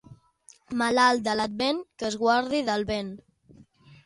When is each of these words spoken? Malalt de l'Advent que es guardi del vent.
Malalt 0.81 1.23
de 1.27 1.35
l'Advent 1.41 1.83
que 2.01 2.09
es 2.09 2.19
guardi 2.23 2.63
del 2.71 2.89
vent. 2.91 3.13